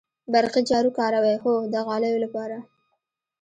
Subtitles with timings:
[0.33, 2.57] برقی جارو کاروئ؟ هو، د غالیو لپاره